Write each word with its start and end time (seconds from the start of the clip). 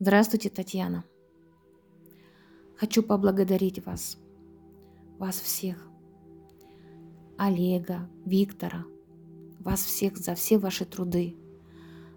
Здравствуйте, 0.00 0.50
Татьяна. 0.50 1.04
Хочу 2.76 3.00
поблагодарить 3.04 3.86
вас, 3.86 4.18
вас 5.18 5.38
всех, 5.38 5.88
Олега, 7.38 8.10
Виктора, 8.26 8.86
вас 9.60 9.84
всех 9.84 10.16
за 10.16 10.34
все 10.34 10.58
ваши 10.58 10.84
труды, 10.84 11.36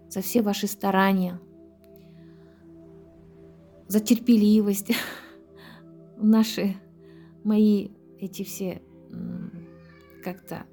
за 0.10 0.22
все 0.22 0.42
ваши 0.42 0.66
старания, 0.66 1.40
за 3.88 4.00
терпеливость, 4.00 4.92
наши, 6.18 6.76
мои 7.44 7.90
эти 8.18 8.42
все 8.44 8.82
как-то 10.24 10.66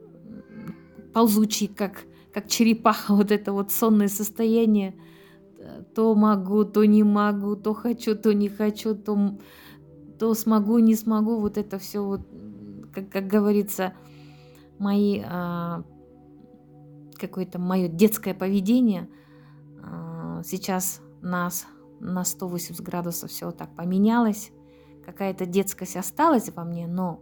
ползучие, 1.13 1.69
как, 1.69 2.07
как 2.33 2.49
черепаха, 2.49 3.13
вот 3.15 3.31
это 3.31 3.53
вот 3.53 3.73
сонное 3.73 4.09
состояние, 4.09 4.99
то 5.95 6.15
могу, 6.15 6.65
то 6.65 6.85
не 6.85 7.03
могу, 7.03 7.57
то 7.57 7.75
хочу, 7.75 8.17
то 8.17 8.33
не 8.33 8.49
хочу, 8.49 8.95
то, 8.95 9.39
то 10.19 10.35
смогу, 10.35 10.79
не 10.79 10.95
смогу, 10.95 11.41
вот 11.41 11.59
это 11.59 11.79
все 11.79 12.05
вот, 12.05 12.21
как, 12.93 13.09
как 13.11 13.27
говорится, 13.27 13.95
мои 14.79 15.23
а, 15.25 15.85
какое-то 17.15 17.59
мое 17.59 17.89
детское 17.89 18.35
поведение 18.35 19.09
а, 19.83 20.43
сейчас 20.45 21.01
нас 21.23 21.67
на 22.01 22.25
180 22.25 22.81
градусов 22.83 23.31
все 23.31 23.51
так 23.51 23.75
поменялось, 23.75 24.51
какая-то 25.05 25.47
детскость 25.47 25.97
осталась 25.97 26.51
во 26.55 26.65
мне, 26.65 26.87
но 26.87 27.21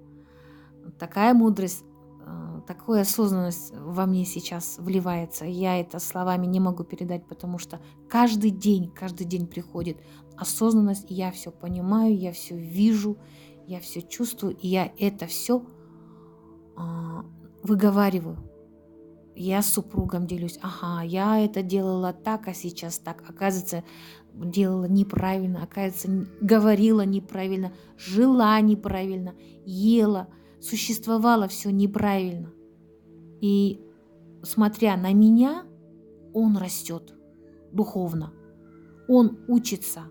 такая 0.98 1.34
мудрость, 1.34 1.84
такая 2.66 3.02
осознанность 3.02 3.72
во 3.76 4.06
мне 4.06 4.24
сейчас 4.24 4.76
вливается. 4.78 5.44
Я 5.44 5.80
это 5.80 5.98
словами 5.98 6.46
не 6.46 6.60
могу 6.60 6.84
передать, 6.84 7.26
потому 7.26 7.58
что 7.58 7.80
каждый 8.08 8.50
день, 8.50 8.90
каждый 8.90 9.24
день 9.24 9.46
приходит 9.46 9.98
осознанность, 10.36 11.10
и 11.10 11.14
я 11.14 11.30
все 11.30 11.50
понимаю, 11.50 12.16
я 12.16 12.32
все 12.32 12.56
вижу, 12.56 13.18
я 13.66 13.80
все 13.80 14.02
чувствую, 14.02 14.56
и 14.56 14.68
я 14.68 14.92
это 14.98 15.26
все 15.26 15.64
а, 16.76 17.24
выговариваю. 17.62 18.38
Я 19.34 19.62
с 19.62 19.72
супругом 19.72 20.26
делюсь, 20.26 20.58
ага, 20.60 21.02
я 21.02 21.38
это 21.38 21.62
делала 21.62 22.12
так, 22.12 22.48
а 22.48 22.54
сейчас 22.54 22.98
так. 22.98 23.24
Оказывается, 23.28 23.82
делала 24.34 24.84
неправильно, 24.84 25.62
оказывается, 25.62 26.28
говорила 26.40 27.02
неправильно, 27.02 27.72
жила 27.96 28.60
неправильно, 28.60 29.34
ела, 29.64 30.28
существовала 30.62 31.48
все 31.48 31.70
неправильно. 31.70 32.52
И 33.40 33.80
смотря 34.42 34.96
на 34.96 35.12
меня, 35.12 35.64
он 36.32 36.56
растет 36.56 37.14
духовно, 37.72 38.32
он 39.08 39.38
учится. 39.48 40.04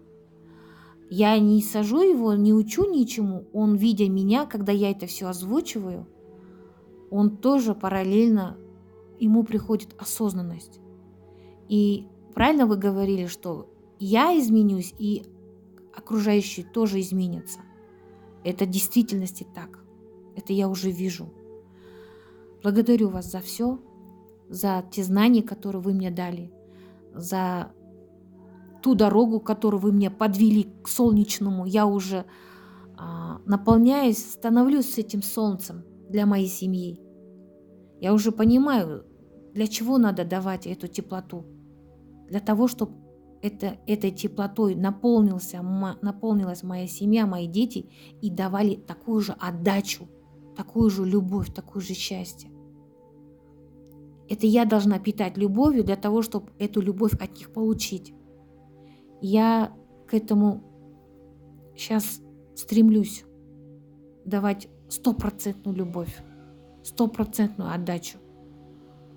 Я 1.10 1.38
не 1.40 1.62
сажу 1.62 2.02
его, 2.02 2.34
не 2.36 2.54
учу 2.54 2.90
ничему, 2.90 3.46
он, 3.54 3.76
видя 3.76 4.10
меня, 4.10 4.46
когда 4.46 4.72
я 4.72 4.92
это 4.92 5.08
все 5.08 5.28
озвучиваю, 5.28 6.08
он 7.10 7.38
тоже 7.38 7.76
параллельно, 7.76 8.58
ему 9.20 9.44
приходит 9.44 9.94
осознанность. 9.98 10.80
И 11.68 12.08
правильно 12.34 12.66
вы 12.66 12.78
говорили, 12.78 13.26
что 13.26 13.70
я 14.00 14.38
изменюсь, 14.40 14.94
и 14.98 15.26
окружающие 15.94 16.66
тоже 16.66 17.02
изменятся. 17.02 17.60
Это 18.44 18.66
в 18.66 18.70
действительности 18.70 19.46
так. 19.54 19.81
Это 20.36 20.54
я 20.54 20.70
уже 20.70 20.92
вижу. 20.92 21.34
Благодарю 22.64 23.10
вас 23.10 23.32
за 23.32 23.40
все, 23.40 23.80
за 24.50 24.84
те 24.92 25.04
знания, 25.04 25.42
которые 25.42 25.82
вы 25.82 25.94
мне 25.94 26.12
дали, 26.12 26.52
за 27.14 27.72
ту 28.82 28.96
дорогу, 28.96 29.40
которую 29.40 29.82
вы 29.82 29.92
мне 29.92 30.10
подвели 30.10 30.72
к 30.84 30.88
солнечному. 30.88 31.66
Я 31.66 31.86
уже 31.86 32.26
а, 32.98 33.40
наполняюсь, 33.46 34.18
становлюсь 34.18 34.98
этим 34.98 35.22
солнцем 35.22 35.84
для 36.10 36.26
моей 36.26 36.48
семьи. 36.48 37.00
Я 38.00 38.14
уже 38.14 38.32
понимаю, 38.32 39.06
для 39.54 39.68
чего 39.68 39.98
надо 39.98 40.26
давать 40.26 40.68
эту 40.68 40.88
теплоту. 40.88 41.46
Для 42.30 42.40
того, 42.40 42.68
чтобы 42.68 42.94
это, 43.42 43.78
этой 43.88 44.12
теплотой 44.12 44.76
наполнился, 44.76 45.62
наполнилась 46.02 46.64
моя 46.64 46.88
семья, 46.88 47.26
мои 47.26 47.48
дети 47.48 47.90
и 48.22 48.30
давали 48.30 48.76
такую 48.76 49.22
же 49.22 49.36
отдачу, 49.40 50.08
такую 50.56 50.90
же 50.90 51.06
любовь, 51.06 51.54
такое 51.54 51.82
же 51.82 51.94
счастье. 51.94 52.50
Это 54.30 54.48
я 54.48 54.66
должна 54.66 55.00
питать 55.00 55.38
любовью 55.38 55.84
для 55.84 55.96
того, 55.96 56.22
чтобы 56.22 56.52
эту 56.58 56.82
любовь 56.82 57.14
от 57.14 57.38
них 57.38 57.52
получить. 57.52 58.14
Я 59.22 59.74
к 60.08 60.14
этому 60.14 60.64
сейчас 61.76 62.22
стремлюсь 62.56 63.26
давать 64.26 64.68
стопроцентную 64.88 65.76
любовь, 65.78 66.16
стопроцентную 66.84 67.74
отдачу. 67.74 68.18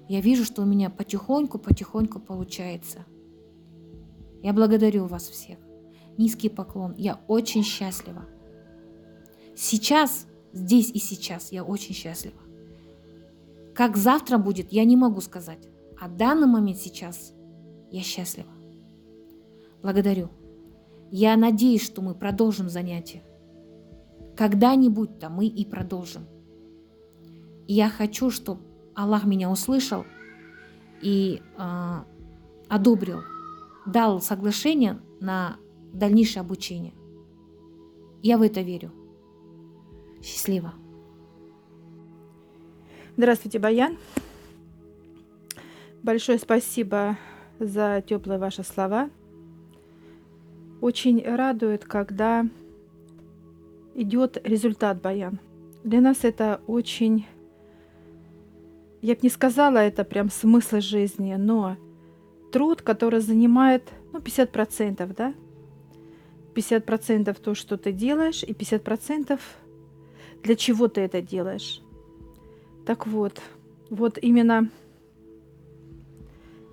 Я 0.09 0.21
вижу, 0.21 0.45
что 0.45 0.62
у 0.62 0.66
меня 0.66 0.91
потихоньку-потихоньку 0.91 2.21
получается– 2.21 3.06
я 4.45 4.53
благодарю 4.53 5.06
вас 5.06 5.27
всех. 5.27 5.56
Низкий 6.19 6.51
поклон. 6.51 6.95
Я 6.99 7.19
очень 7.28 7.62
счастлива. 7.62 8.27
Сейчас, 9.56 10.27
здесь 10.54 10.91
и 10.91 10.98
сейчас 10.98 11.53
я 11.53 11.62
очень 11.62 11.94
счастлива. 11.94 12.41
Как 13.75 13.98
завтра 13.98 14.38
будет, 14.38 14.72
я 14.72 14.84
не 14.84 14.97
могу 14.97 15.20
сказать. 15.20 15.69
А 16.00 16.09
данный 16.09 16.47
момент 16.47 16.78
сейчас 16.78 17.34
я 17.91 18.00
счастлива. 18.00 18.48
Благодарю. 19.82 20.31
Я 21.10 21.37
надеюсь, 21.37 21.84
что 21.84 22.00
мы 22.00 22.15
продолжим 22.15 22.70
занятие. 22.70 23.22
Когда-нибудь-то 24.37 25.28
мы 25.28 25.47
и 25.47 25.66
продолжим. 25.66 26.26
Я 27.69 27.91
хочу, 27.91 28.31
чтобы 28.31 28.62
Аллах 28.94 29.25
меня 29.25 29.50
услышал 29.50 30.06
и 31.03 31.42
э, 31.59 31.98
одобрил– 32.69 33.21
дал 33.86 34.21
соглашение 34.21 35.00
на 35.21 35.56
дальнейшее 35.92 36.41
обучение. 36.41 36.94
Я 38.22 38.38
в 38.38 38.42
это 38.42 38.62
верю. 38.62 38.92
Счастливо. 40.24 40.72
Здравствуйте, 43.18 43.58
Баян. 43.58 43.98
Большое 46.02 46.38
спасибо 46.38 47.18
за 47.58 48.02
теплые 48.06 48.38
ваши 48.38 48.62
слова. 48.62 49.10
Очень 50.80 51.22
радует, 51.22 51.84
когда 51.84 52.46
идет 53.94 54.38
результат 54.44 55.02
Баян. 55.02 55.40
Для 55.84 56.00
нас 56.00 56.24
это 56.24 56.62
очень, 56.66 57.26
я 59.02 59.14
бы 59.14 59.20
не 59.22 59.28
сказала, 59.28 59.76
это 59.76 60.04
прям 60.04 60.30
смысл 60.30 60.80
жизни, 60.80 61.34
но 61.34 61.76
труд, 62.50 62.80
который 62.80 63.20
занимает 63.20 63.92
ну, 64.14 64.20
50%, 64.20 65.14
да? 65.14 65.34
50% 66.54 67.36
то, 67.42 67.54
что 67.54 67.76
ты 67.76 67.92
делаешь, 67.92 68.42
и 68.42 68.54
50% 68.54 69.38
для 70.44 70.55
чего 70.55 70.88
ты 70.88 71.00
это 71.00 71.21
делаешь. 71.21 71.81
Так 72.87 73.06
вот, 73.06 73.41
вот 73.91 74.19
именно 74.21 74.71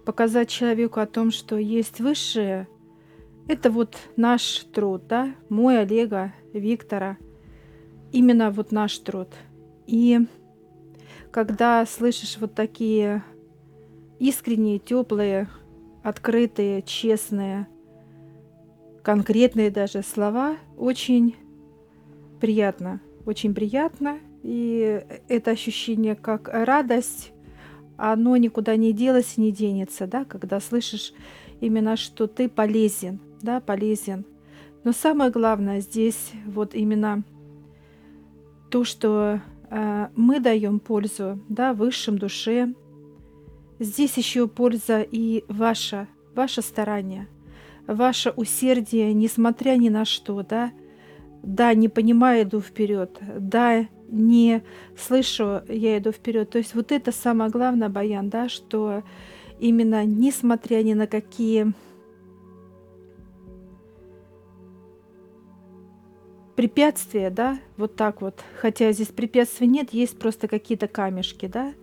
показать 0.06 0.50
человеку 0.50 1.00
о 1.00 1.08
том, 1.08 1.32
что 1.32 1.58
есть 1.58 2.00
высшее, 2.02 2.68
это 3.48 3.72
вот 3.72 3.98
наш 4.18 4.66
труд, 4.74 5.08
да, 5.08 5.34
мой, 5.50 5.80
Олега, 5.80 6.34
Виктора, 6.54 7.18
именно 8.12 8.52
вот 8.52 8.72
наш 8.72 8.98
труд. 9.00 9.30
И 9.88 10.20
когда 11.32 11.86
слышишь 11.86 12.38
вот 12.40 12.54
такие 12.54 13.24
искренние, 14.20 14.80
теплые 14.80 15.50
открытые, 16.04 16.82
честные, 16.82 17.68
конкретные 19.04 19.72
даже 19.72 20.04
слова 20.04 20.58
очень 20.78 21.36
приятно, 22.40 23.00
очень 23.26 23.54
приятно. 23.54 24.20
И 24.44 25.04
это 25.28 25.52
ощущение 25.52 26.16
как 26.16 26.50
радость, 26.52 27.32
оно 27.98 28.36
никуда 28.38 28.76
не 28.76 28.94
делось 28.94 29.38
и 29.38 29.42
не 29.42 29.52
денется, 29.52 30.08
да, 30.08 30.26
когда 30.26 30.60
слышишь 30.60 31.14
именно, 31.60 31.96
что 31.96 32.28
ты 32.28 32.50
полезен, 32.50 33.20
да, 33.42 33.60
полезен. 33.60 34.26
Но 34.84 34.94
самое 34.94 35.30
главное 35.30 35.80
здесь 35.80 36.32
вот 36.46 36.74
именно 36.74 37.24
то, 38.72 38.84
что 38.84 39.42
э, 39.70 40.08
мы 40.16 40.40
даем 40.40 40.80
пользу, 40.80 41.40
да, 41.50 41.74
высшим 41.74 42.18
душе, 42.18 42.74
Здесь 43.82 44.16
еще 44.16 44.48
польза 44.48 45.02
и 45.02 45.44
ваша, 45.48 46.08
ваше 46.36 46.62
старание, 46.62 47.28
ваше 47.88 48.30
усердие, 48.30 49.12
несмотря 49.12 49.76
ни 49.76 49.90
на 49.90 50.06
что, 50.06 50.44
да. 50.44 50.72
Да, 51.44 51.74
не 51.74 51.90
понимаю, 51.90 52.44
иду 52.44 52.60
вперед. 52.62 53.20
Да, 53.38 53.88
не 54.08 54.64
слышу, 54.98 55.62
я 55.68 55.98
иду 55.98 56.12
вперед. 56.12 56.50
То 56.50 56.58
есть 56.58 56.76
вот 56.76 56.92
это 56.92 57.12
самое 57.12 57.50
главное, 57.50 57.90
Баян, 57.90 58.30
да, 58.30 58.50
что 58.50 59.04
именно 59.60 60.06
несмотря 60.06 60.84
ни 60.84 60.94
на 60.94 61.08
какие 61.08 61.74
препятствия, 66.56 67.30
да, 67.30 67.60
вот 67.78 67.96
так 67.96 68.22
вот, 68.22 68.44
хотя 68.60 68.92
здесь 68.92 69.08
препятствий 69.08 69.68
нет, 69.68 69.94
есть 69.94 70.20
просто 70.20 70.48
какие-то 70.48 70.88
камешки, 70.88 71.48
да, 71.48 71.74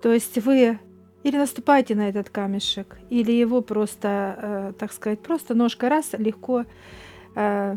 то 0.00 0.12
есть 0.12 0.38
вы 0.44 0.78
или 1.24 1.36
наступаете 1.36 1.96
на 1.96 2.08
этот 2.08 2.30
камешек, 2.30 2.98
или 3.10 3.32
его 3.32 3.62
просто, 3.62 4.38
э, 4.40 4.72
так 4.78 4.92
сказать, 4.92 5.20
просто 5.20 5.54
ножка 5.54 5.88
раз 5.88 6.12
легко, 6.12 6.66
э, 7.34 7.76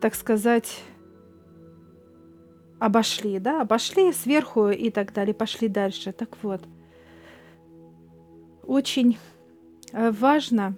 так 0.00 0.14
сказать, 0.14 0.82
обошли, 2.78 3.38
да, 3.38 3.62
обошли 3.62 4.12
сверху 4.12 4.68
и 4.68 4.90
так 4.90 5.12
далее, 5.12 5.34
пошли 5.34 5.68
дальше. 5.68 6.12
Так 6.12 6.36
вот, 6.42 6.62
очень 8.62 9.18
э, 9.92 10.10
важно, 10.10 10.76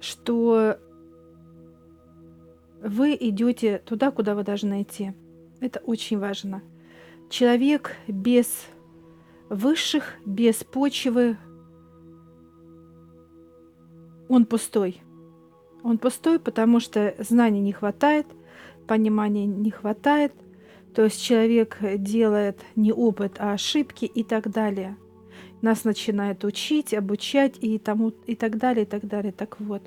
что 0.00 0.78
вы 2.80 3.16
идете 3.18 3.78
туда, 3.78 4.10
куда 4.10 4.34
вы 4.34 4.44
должны 4.44 4.82
идти. 4.82 5.12
Это 5.60 5.80
очень 5.80 6.18
важно. 6.18 6.62
Человек 7.28 7.96
без 8.06 8.66
высших, 9.48 10.14
без 10.24 10.62
почвы, 10.62 11.36
он 14.28 14.46
пустой. 14.46 15.02
Он 15.88 15.96
пустой, 15.96 16.38
потому 16.38 16.80
что 16.80 17.14
знаний 17.18 17.62
не 17.62 17.72
хватает, 17.72 18.26
понимания 18.86 19.46
не 19.46 19.70
хватает. 19.70 20.34
То 20.94 21.04
есть 21.04 21.22
человек 21.22 21.78
делает 21.96 22.60
не 22.76 22.92
опыт, 22.92 23.36
а 23.38 23.54
ошибки 23.54 24.04
и 24.04 24.22
так 24.22 24.50
далее. 24.50 24.98
Нас 25.62 25.84
начинает 25.84 26.44
учить, 26.44 26.92
обучать 26.92 27.54
и, 27.62 27.78
тому, 27.78 28.10
и 28.26 28.36
так 28.36 28.58
далее, 28.58 28.84
и 28.84 28.86
так 28.86 29.06
далее. 29.06 29.32
Так 29.32 29.58
вот, 29.60 29.80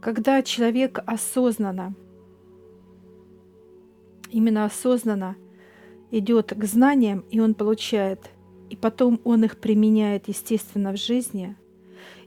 когда 0.00 0.40
человек 0.44 1.00
осознанно 1.04 1.96
именно 4.30 4.66
осознанно 4.66 5.34
идет 6.12 6.52
к 6.56 6.64
знаниям, 6.64 7.24
и 7.28 7.40
он 7.40 7.54
получает, 7.54 8.30
и 8.70 8.76
потом 8.76 9.20
он 9.24 9.42
их 9.42 9.58
применяет, 9.58 10.28
естественно, 10.28 10.92
в 10.92 10.96
жизни, 10.96 11.56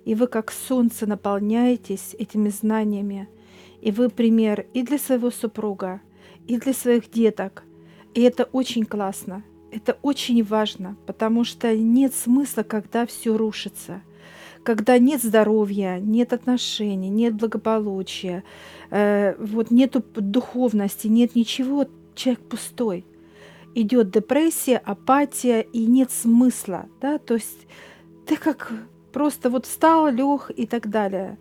и 0.06 0.16
вы 0.16 0.28
как 0.28 0.52
солнце 0.52 1.08
наполняетесь 1.08 2.16
этими 2.18 2.50
знаниями, 2.50 3.28
и 3.82 3.92
вы 3.92 4.10
пример 4.10 4.66
и 4.74 4.84
для 4.84 4.98
своего 4.98 5.32
супруга, 5.32 6.02
и 6.48 6.58
для 6.58 6.74
своих 6.74 7.12
деток. 7.12 7.64
И 8.14 8.22
это 8.22 8.46
очень 8.46 8.86
классно, 8.86 9.44
это 9.72 9.98
очень 10.02 10.44
важно, 10.44 10.96
потому 11.06 11.44
что 11.44 11.76
нет 11.76 12.14
смысла, 12.14 12.64
когда 12.64 13.06
все 13.06 13.36
рушится– 13.36 14.02
когда 14.66 14.98
нет 14.98 15.22
здоровья, 15.22 16.00
нет 16.00 16.34
отношений, 16.34 17.10
нет 17.10 17.36
благополучия, 17.36 18.44
э, 18.90 19.36
вот 19.38 19.70
нету 19.70 20.04
духовности, 20.16 21.08
нет 21.08 21.36
ничего, 21.36 21.86
человек 22.16 22.42
пустой. 22.42 23.06
Идет 23.76 24.10
депрессия, 24.10 24.78
апатия 24.78 25.62
и 25.62 25.86
нет 25.86 26.10
смысла, 26.12 26.88
да, 27.00 27.20
то 27.20 27.36
есть 27.36 27.68
ты 28.26 28.38
как 28.38 28.74
просто 29.16 29.50
вот 29.50 29.66
встал, 29.66 30.10
лег 30.10 30.52
и 30.58 30.68
так 30.68 30.90
далее. 30.90 31.38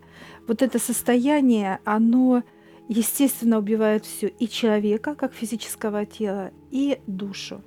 Вот 0.47 0.61
это 0.61 0.79
состояние, 0.79 1.79
оно 1.83 2.41
естественно 2.87 3.57
убивает 3.57 4.05
все 4.05 4.27
и 4.27 4.47
человека, 4.47 5.13
как 5.13 5.33
физического 5.33 6.05
тела, 6.05 6.51
и 6.71 6.99
душу. 7.05 7.61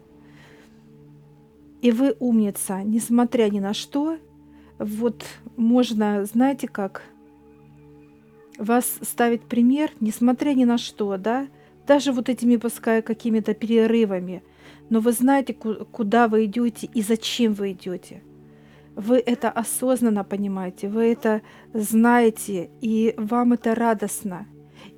И 1.82 1.90
вы 1.90 2.16
умница, 2.20 2.82
несмотря 2.84 3.50
ни 3.50 3.60
на 3.60 3.74
что, 3.74 4.16
вот 4.78 5.26
можно, 5.58 6.24
знаете 6.24 6.68
как, 6.68 7.02
вас 8.56 8.86
ставить 9.02 9.42
пример, 9.42 9.90
несмотря 10.00 10.54
ни 10.54 10.64
на 10.64 10.78
что, 10.78 11.18
да, 11.18 11.48
даже 11.86 12.12
вот 12.12 12.30
этими, 12.30 12.56
пускай, 12.56 13.02
какими-то 13.02 13.52
перерывами, 13.52 14.42
но 14.88 15.00
вы 15.00 15.12
знаете, 15.12 15.52
куда 15.52 16.28
вы 16.28 16.46
идете 16.46 16.88
и 16.94 17.02
зачем 17.02 17.52
вы 17.52 17.72
идете. 17.72 18.22
Вы 18.98 19.22
это 19.24 19.48
осознанно 19.50 20.24
понимаете, 20.24 20.88
вы 20.88 21.12
это 21.12 21.40
знаете, 21.72 22.68
и 22.82 23.14
вам 23.16 23.54
это 23.54 23.74
радостно. 23.74 24.46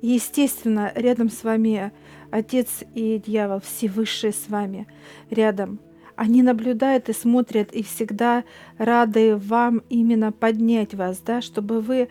И, 0.01 0.07
естественно, 0.07 0.91
рядом 0.95 1.29
с 1.29 1.43
вами 1.43 1.93
Отец 2.31 2.83
и 2.95 3.21
Дьявол, 3.25 3.61
все 3.61 3.89
с 4.31 4.49
вами 4.49 4.87
рядом– 5.29 5.79
они 6.21 6.43
наблюдают 6.43 7.09
и 7.09 7.13
смотрят, 7.13 7.71
и 7.71 7.81
всегда 7.81 8.43
рады 8.77 9.37
вам 9.37 9.81
именно 9.89 10.31
поднять 10.31 10.93
вас, 10.93 11.17
да, 11.19 11.41
чтобы 11.41 11.81
вы 11.81 12.09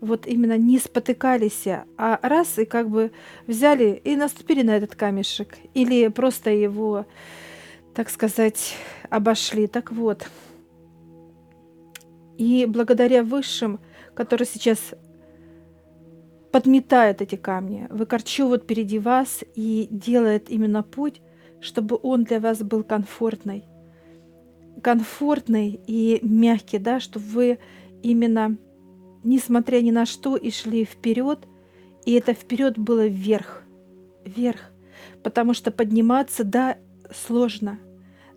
вот 0.00 0.26
именно 0.26 0.58
не 0.58 0.80
спотыкались, 0.80 1.68
а 1.96 2.18
раз 2.22 2.58
и 2.58 2.64
как 2.64 2.90
бы 2.90 3.12
взяли 3.46 4.00
и 4.02 4.16
наступили 4.16 4.62
на 4.62 4.76
этот 4.76 4.96
камешек, 4.96 5.58
или 5.74 6.08
просто 6.08 6.50
его, 6.50 7.06
так 7.94 8.10
сказать, 8.10 8.74
обошли. 9.10 9.68
Так 9.68 9.92
вот, 9.92 10.26
и 12.38 12.66
благодаря 12.66 13.22
высшим, 13.22 13.80
которые 14.14 14.46
сейчас 14.46 14.94
подметают 16.50 17.22
эти 17.22 17.36
камни, 17.36 17.86
выкорчевывают 17.90 18.64
впереди 18.64 18.98
вас 18.98 19.42
и 19.54 19.88
делают 19.90 20.50
именно 20.50 20.82
путь, 20.82 21.22
чтобы 21.60 21.98
он 22.02 22.24
для 22.24 22.40
вас 22.40 22.62
был 22.62 22.84
комфортный. 22.84 23.64
Комфортный 24.82 25.80
и 25.86 26.20
мягкий, 26.22 26.78
да, 26.78 27.00
чтобы 27.00 27.24
вы 27.26 27.58
именно, 28.02 28.56
несмотря 29.24 29.80
ни 29.80 29.90
на 29.90 30.04
что, 30.04 30.36
и 30.36 30.50
шли 30.50 30.84
вперед, 30.84 31.46
и 32.04 32.12
это 32.12 32.34
вперед 32.34 32.78
было 32.78 33.06
вверх, 33.06 33.62
вверх. 34.24 34.72
Потому 35.22 35.54
что 35.54 35.70
подниматься, 35.70 36.44
да, 36.44 36.76
сложно. 37.14 37.78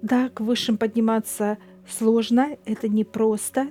Да, 0.01 0.29
к 0.29 0.41
высшим 0.41 0.77
подниматься 0.77 1.57
сложно, 1.89 2.57
это 2.65 2.87
непросто, 2.87 3.67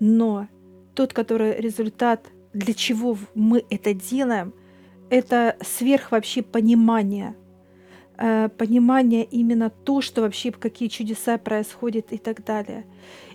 но 0.00 0.48
тот, 0.94 1.12
который 1.12 1.60
результат, 1.60 2.26
для 2.52 2.74
чего 2.74 3.16
мы 3.34 3.64
это 3.70 3.94
делаем, 3.94 4.52
это 5.10 5.56
сверх 5.62 6.12
вообще 6.12 6.42
понимания– 6.42 7.36
э, 8.18 8.48
понимание 8.48 9.24
именно 9.24 9.70
то, 9.70 10.00
что 10.00 10.22
вообще 10.22 10.50
какие 10.50 10.88
чудеса 10.88 11.38
происходят 11.38 12.12
и 12.12 12.18
так 12.18 12.44
далее. 12.44 12.84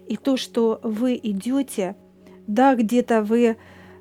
И 0.08 0.18
то, 0.18 0.38
что 0.38 0.80
вы 0.84 1.20
идете, 1.22 1.96
да, 2.46 2.76
где-то 2.76 3.24
вы 3.24 3.56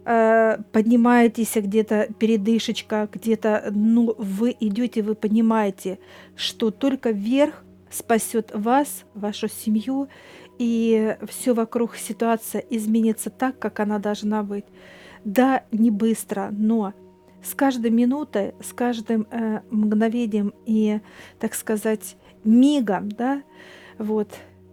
э, 0.05 0.59
поднимаетесь, 0.73 1.57
а 1.57 1.61
где-то 1.61 2.09
передышечка, 2.19 3.09
где-то, 3.13 3.71
ну, 3.73 4.15
вы 4.19 4.57
идете, 4.59 5.03
вы 5.03 5.15
понимаете, 5.15 5.99
что 6.35 6.71
только 6.71 7.11
вверх 7.11 7.65
спасет 7.91 8.51
вас, 8.53 9.05
вашу 9.15 9.49
семью, 9.49 10.09
и 10.59 11.17
все 11.29 11.55
вокруг 11.55 11.97
ситуация 11.97 12.65
изменится 12.71 13.31
так, 13.31 13.59
как 13.59 13.81
она 13.81 13.99
должна 13.99 14.43
быть. 14.43 14.65
Да, 15.25 15.65
не 15.71 15.91
быстро, 15.91 16.49
но 16.53 16.95
с 17.43 17.55
каждой 17.55 17.91
минутой, 17.91 18.55
с 18.63 18.73
каждым 18.73 19.27
э, 19.31 19.61
мгновением 19.71 20.55
и, 20.65 21.01
так 21.39 21.55
сказать, 21.55 22.17
мигом, 22.45 23.09
да, 23.11 23.43
вот, 23.99 24.29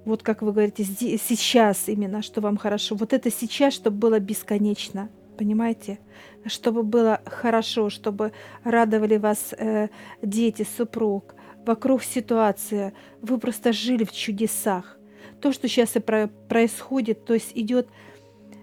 вот 0.05 0.24
как 0.24 0.41
вы 0.41 0.51
говорите, 0.51 0.83
здесь, 0.83 1.21
сейчас 1.21 1.88
именно, 1.88 2.21
что 2.21 2.41
вам 2.41 2.57
хорошо, 2.57 2.95
вот 2.95 3.13
это 3.13 3.31
сейчас, 3.31 3.74
чтобы 3.74 3.98
было 3.98 4.19
бесконечно, 4.19 5.09
понимаете? 5.38 6.00
Чтобы 6.45 6.83
было 6.83 7.21
хорошо, 7.25 7.89
чтобы 7.89 8.33
радовали 8.63 9.17
вас 9.17 9.53
э, 9.57 9.89
дети, 10.21 10.67
супруг, 10.77 11.36
вокруг 11.65 12.03
ситуация, 12.03 12.93
вы 13.21 13.39
просто 13.39 13.74
жили 13.74 14.03
в 14.03 14.12
чудесах. 14.12 14.99
То, 15.41 15.51
что 15.51 15.67
сейчас 15.67 15.96
и 15.96 16.00
про 16.00 16.27
происходит, 16.27 17.25
то 17.25 17.34
есть 17.34 17.51
идет, 17.55 17.88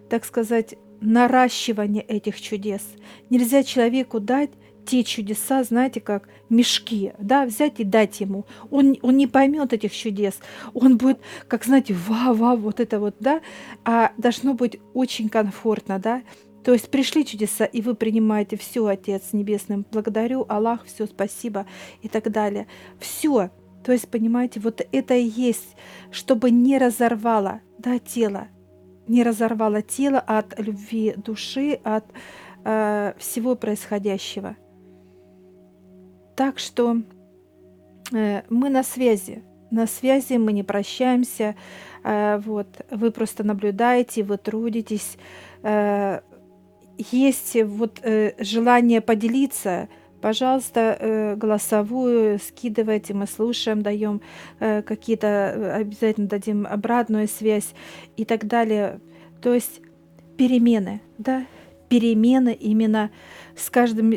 так 0.09 0.25
сказать, 0.25 0.76
наращивание 1.00 2.02
этих 2.02 2.40
чудес. 2.40 2.83
Нельзя 3.30 3.62
человеку 3.62 4.21
дать 4.21 4.50
те 4.87 5.02
чудеса, 5.02 5.64
знаете, 5.64 6.00
как 6.00 6.28
мешки, 6.49 7.12
да, 7.18 7.45
взять 7.45 7.80
и 7.80 7.85
дать 7.85 8.21
ему. 8.21 8.47
Он, 8.71 8.97
он 9.02 9.16
не 9.16 9.26
поймет 9.26 9.73
этих 9.73 9.92
чудес. 9.92 10.38
Он 10.75 10.97
будет, 10.97 11.18
как, 11.49 11.64
знаете, 11.64 11.95
ва-ва, 11.95 12.56
вот 12.56 12.80
это 12.80 13.00
вот, 13.00 13.16
да, 13.18 13.40
а 13.85 14.12
должно 14.16 14.54
быть 14.54 14.78
очень 14.95 15.28
комфортно, 15.28 15.99
да. 15.99 16.23
То 16.64 16.73
есть 16.73 16.88
пришли 16.88 17.25
чудеса, 17.25 17.64
и 17.64 17.80
вы 17.80 17.95
принимаете 17.95 18.56
все, 18.56 18.87
Отец 18.87 19.33
Небесный, 19.33 19.85
благодарю, 19.90 20.47
Аллах, 20.49 20.85
все, 20.87 21.06
спасибо 21.06 21.66
и 22.02 22.09
так 22.09 22.30
далее. 22.30 22.66
Все. 22.99 23.50
То 23.87 23.93
есть, 23.93 24.09
понимаете, 24.09 24.59
вот 24.59 24.85
это 24.90 25.14
и 25.14 25.23
есть, 25.23 25.76
чтобы 26.11 26.50
не 26.50 26.76
разорвало, 26.76 27.61
да, 27.78 28.00
тело, 28.00 28.49
не 29.07 29.23
разорвало 29.23 29.81
тело 29.81 30.19
от 30.19 30.59
любви 30.59 31.14
души, 31.16 31.78
от 31.85 32.05
э, 32.64 33.12
всего 33.16 33.55
происходящего. 33.55 34.57
Так 36.35 36.59
что 36.59 36.97
э, 38.12 38.43
мы 38.50 38.71
на 38.71 38.83
связи, 38.83 39.45
на 39.71 39.87
связи, 39.87 40.33
мы 40.33 40.52
не 40.52 40.64
прощаемся. 40.64 41.55
Э, 42.02 42.38
вот, 42.38 42.66
вы 42.90 43.12
просто 43.12 43.45
наблюдаете, 43.45 44.25
вы 44.25 44.37
трудитесь. 44.37 45.16
Э, 45.62 46.23
есть 46.99 47.57
вот 47.62 48.00
э, 48.02 48.35
желание 48.40 49.00
поделиться, 49.00 49.88
пожалуйста, 50.26 50.97
э, 50.99 51.37
голосовую 51.37 52.40
скидывайте, 52.40 53.14
мы 53.14 53.28
слушаем, 53.28 53.83
даем 53.83 54.21
э, 54.59 54.83
какие-то, 54.83 55.28
э, 55.28 55.71
обязательно 55.83 56.26
дадим 56.26 56.66
обратную 56.66 57.28
связь 57.28 57.75
и 58.16 58.25
так 58.25 58.49
далее. 58.49 58.99
То 59.40 59.54
есть 59.54 59.80
перемены, 60.37 61.00
да, 61.16 61.47
перемены 61.88 62.52
именно 62.54 63.12
с 63.56 63.71
каждым, 63.71 64.12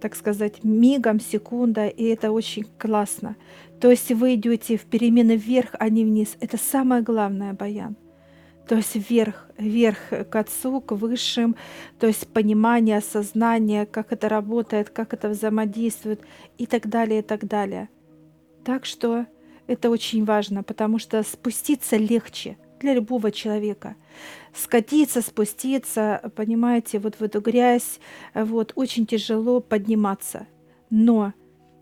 так 0.00 0.16
сказать, 0.16 0.64
мигом, 0.64 1.20
секунда, 1.20 1.86
и 1.86 2.04
это 2.04 2.32
очень 2.32 2.64
классно. 2.78 3.36
То 3.82 3.90
есть 3.90 4.10
вы 4.10 4.36
идете 4.36 4.78
в 4.78 4.86
перемены 4.86 5.36
вверх, 5.36 5.74
а 5.78 5.90
не 5.90 6.06
вниз. 6.06 6.34
Это 6.40 6.56
самое 6.56 7.02
главное, 7.02 7.52
Баян. 7.52 7.94
То 8.68 8.76
есть 8.76 8.94
вверх, 8.94 9.46
вверх 9.58 9.98
к 10.08 10.36
Отцу, 10.36 10.80
к 10.80 10.92
Высшим, 10.92 11.54
то 11.98 12.06
есть 12.06 12.26
понимание, 12.28 12.98
осознание, 12.98 13.84
как 13.84 14.12
это 14.12 14.28
работает, 14.28 14.88
как 14.88 15.12
это 15.12 15.28
взаимодействует 15.28 16.22
и 16.56 16.66
так 16.66 16.88
далее, 16.88 17.20
и 17.20 17.22
так 17.22 17.46
далее. 17.46 17.90
Так 18.64 18.86
что 18.86 19.26
это 19.66 19.90
очень 19.90 20.24
важно, 20.24 20.62
потому 20.62 20.98
что 20.98 21.22
спуститься 21.22 21.96
легче 21.96 22.56
для 22.80 22.94
любого 22.94 23.30
человека. 23.30 23.96
Скатиться, 24.54 25.20
спуститься, 25.20 26.32
понимаете, 26.34 26.98
вот 26.98 27.16
в 27.16 27.22
эту 27.22 27.40
грязь, 27.40 28.00
вот 28.34 28.72
очень 28.76 29.04
тяжело 29.04 29.60
подниматься. 29.60 30.46
Но, 30.88 31.34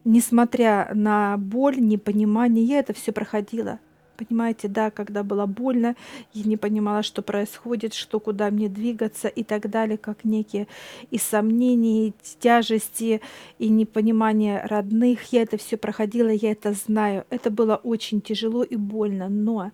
несмотря 0.05 0.91
на 0.95 1.37
боль, 1.37 1.79
непонимание, 1.79 2.65
я 2.65 2.81
это 2.81 2.93
все 2.93 3.13
проходила– 3.13 3.79
Понимаете, 4.25 4.69
да, 4.69 4.91
когда 4.91 5.23
было 5.23 5.47
больно, 5.47 5.97
я 6.33 6.45
не 6.45 6.57
понимала, 6.57 7.03
что 7.03 7.23
происходит, 7.23 7.95
что 7.95 8.21
куда 8.21 8.51
мне 8.51 8.69
двигаться 8.69 9.29
и 9.29 9.43
так 9.43 9.69
далее, 9.71 9.99
как 9.99 10.25
некие 10.25 10.69
и 11.11 11.19
сомнения, 11.19 12.09
и 12.09 12.15
тяжести, 12.41 13.21
и 13.59 13.69
непонимание 13.69 14.65
родных. 14.65 15.33
Я 15.33 15.43
это 15.43 15.57
все 15.57 15.77
проходила, 15.77 16.29
я 16.29 16.53
это 16.53 16.73
знаю. 16.73 17.25
Это 17.31 17.51
было 17.51 17.77
очень 17.77 18.21
тяжело 18.21 18.63
и 18.63 18.77
больно, 18.77 19.29
но 19.29 19.73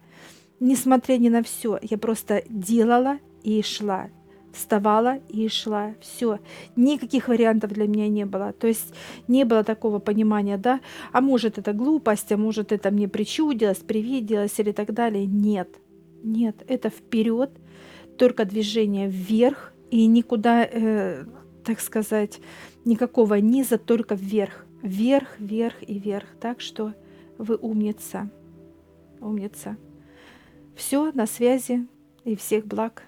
несмотря 0.61 1.17
ни 1.19 1.29
на 1.29 1.43
все, 1.43 1.79
я 1.83 1.99
просто 1.99 2.43
делала 2.49 3.19
и 3.43 3.63
шла 3.63 4.09
вставала 4.59 5.19
и 5.29 5.49
шла. 5.49 5.95
Все. 6.01 6.39
Никаких 6.77 7.29
вариантов 7.29 7.73
для 7.73 7.87
меня 7.87 8.09
не 8.09 8.27
было. 8.27 8.53
То 8.53 8.67
есть 8.67 8.93
не 9.29 9.45
было 9.45 9.65
такого 9.65 9.99
понимания, 9.99 10.59
да, 10.59 10.81
а 11.13 11.21
может 11.21 11.59
это 11.59 11.73
глупость, 11.73 12.33
а 12.33 12.37
может 12.37 12.73
это 12.73 12.91
мне 12.91 13.09
причудилось, 13.09 13.79
привиделось 13.79 14.59
или 14.61 14.73
так 14.73 14.93
далее. 14.93 15.27
Нет. 15.27 15.69
Нет, 16.23 16.65
это 16.67 16.91
вперед, 16.91 17.51
только 18.19 18.45
движение 18.45 19.09
вверх 19.09 19.73
и 19.91 20.07
никуда, 20.07 20.65
э, 20.65 21.25
так 21.65 21.81
сказать, 21.81 22.41
никакого 22.85 23.35
низа, 23.35 23.79
только 23.79 24.15
вверх. 24.15 24.67
Вверх, 24.83 25.29
вверх 25.39 25.77
и 25.81 25.99
вверх. 25.99 26.27
Так 26.41 26.61
что 26.61 26.93
вы 27.39 27.57
умница. 27.57 28.31
Умница. 29.21 29.77
Все, 30.77 31.11
на 31.13 31.27
связи 31.27 31.87
и 32.25 32.37
всех 32.37 32.67
благ. 32.67 33.08